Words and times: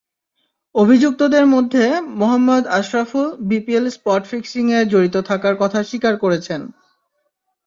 অভিযুক্তদের 0.75 1.45
মধ্যে 1.47 1.83
Mohammad 2.19 2.63
Ashraful 2.79 3.27
BPL 3.49 3.85
spot 3.89 4.21
ফিক্সিংয়ে 4.25 4.79
জড়িত 4.91 5.15
থাকার 5.29 5.55
কথা 5.61 5.79
স্বীকার 5.83 6.13
করেছেন। 6.17 6.61